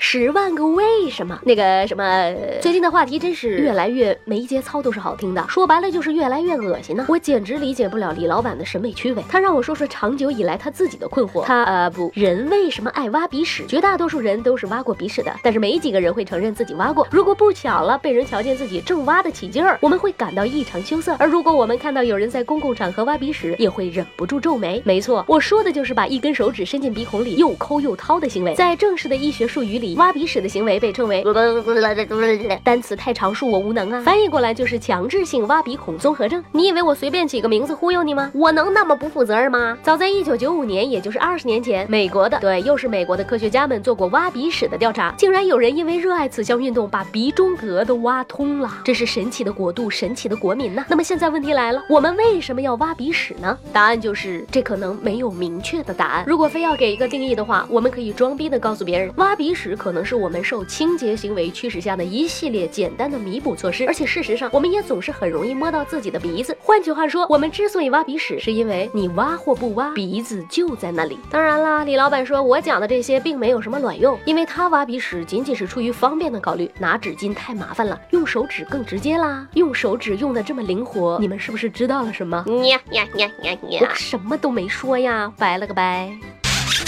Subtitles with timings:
[0.00, 1.38] 十万个为什么？
[1.42, 2.32] 那个什么，
[2.62, 5.44] 最近的话题真是越来越没节操，都是好听的。
[5.48, 7.04] 说白了就是越来越恶心呢。
[7.08, 9.24] 我简直理解不了李老板的审美趣味。
[9.28, 11.44] 他让我说说长久以来他自己的困惑。
[11.44, 13.64] 他呃不，人为什么爱挖鼻屎？
[13.66, 17.06] 绝大多数人都是挖过鼻屎的，但是没几个人会承认自己挖过。
[17.10, 21.16] 如果不巧了被人瞧见自己正挖得起劲儿，我们会感到异常羞涩。
[21.18, 24.80] 而如果我们看到有人在公共场合挖鼻屎，也会忍不住皱眉。
[24.84, 28.54] 没错，我说的就是把一根手指伸进鼻孔里又抠又掏的行为。
[28.54, 31.24] 在正式的医学术语里，挖鼻屎的行为被称为
[32.64, 36.42] 单词太长恕我无能啊，翻译过来就是强制性挖鼻孔综合症。
[36.52, 38.30] 你以为我随便起个名字忽悠你吗？
[38.34, 39.76] 我能那么不负责任吗？
[39.82, 48.70] 早在一九九五年，也就是二十年前，美国的对，又是美国的科学家们做过挖鼻屎的调查，竟然有人因为热爱此项运动，把鼻中隔都挖通了。
[48.84, 50.84] 这是神奇的国度，神奇的国民呐！
[50.88, 53.56] 那么现在问题来了，我们为什么要挖鼻屎呢？
[53.72, 56.24] 答案就是这可能没有明确的答案。
[56.26, 63.86] 如果非要给一个定义的话，我们可以装逼的告诉别人，挖鼻屎可能是我们受清洁行为驱使下的一系列简单的弥补措施。
[63.86, 66.54] 而且事实上，我们也总是很容易摸到自己的鼻子。
[66.60, 71.18] 换句话说，我们之所以挖鼻屎，是因为你挖或不挖，鼻子就在那里。
[71.30, 79.46] 当然啦，李老板说我讲的这些并没有什么卵用，因为他挖鼻屎仅仅是出于方便的考虑，拿纸巾太麻烦了，用手指更直接啦。
[79.54, 82.44] 用手指用的这么灵活，你们是不是知道了什么？
[82.66, 83.80] 呀呀呀呀呀！
[83.80, 86.10] 我什么都没说呀，拜了个拜。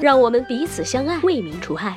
[0.00, 1.94] 让我们彼此相爱，为民除害。